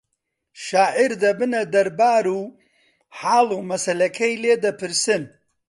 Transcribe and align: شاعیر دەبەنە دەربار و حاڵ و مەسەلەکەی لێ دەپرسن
شاعیر 0.65 1.11
دەبەنە 1.23 1.61
دەربار 1.73 2.25
و 2.37 2.41
حاڵ 3.19 3.47
و 3.57 3.65
مەسەلەکەی 3.69 4.39
لێ 4.43 4.53
دەپرسن 4.63 5.23